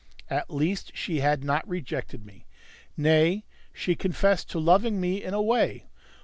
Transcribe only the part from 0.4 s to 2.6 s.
least she had not rejected me;